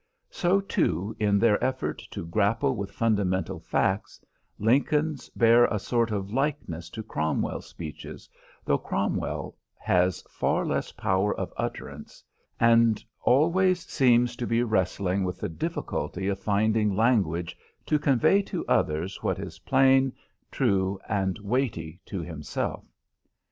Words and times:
So 0.31 0.59
too, 0.59 1.15
in 1.19 1.37
their 1.37 1.63
effort 1.63 1.99
to 2.09 2.25
grapple 2.25 2.75
with 2.75 2.89
fundamental 2.89 3.59
facts, 3.59 4.19
Lincoln's 4.57 5.29
bear 5.35 5.65
a 5.65 5.77
sort 5.77 6.09
of 6.09 6.31
likeness 6.31 6.89
to 6.89 7.03
Cromwell's 7.03 7.67
speeches, 7.67 8.27
though 8.65 8.79
Cromwell 8.79 9.55
has 9.77 10.23
far 10.27 10.65
less 10.65 10.91
power 10.91 11.35
of 11.35 11.53
utterance, 11.55 12.23
and 12.59 13.05
always 13.21 13.85
seems 13.85 14.35
to 14.37 14.47
be 14.47 14.63
wrestling 14.63 15.23
with 15.23 15.37
the 15.39 15.49
difficulty 15.49 16.27
of 16.29 16.39
finding 16.39 16.95
language 16.95 17.55
to 17.85 17.99
convey 17.99 18.41
to 18.41 18.65
others 18.65 19.21
what 19.21 19.37
is 19.37 19.59
plain, 19.59 20.13
true 20.49 20.99
and 21.07 21.37
weighty 21.37 21.99
to 22.07 22.21
himself. 22.23 22.83